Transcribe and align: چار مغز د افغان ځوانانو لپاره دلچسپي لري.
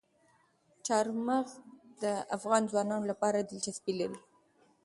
چار 0.85 1.05
مغز 1.27 1.53
د 2.01 2.03
افغان 2.37 2.63
ځوانانو 2.71 3.09
لپاره 3.11 3.37
دلچسپي 3.49 3.93
لري. 3.99 4.19